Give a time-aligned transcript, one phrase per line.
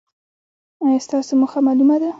[0.85, 2.09] ایا ستاسو موخه معلومه ده؟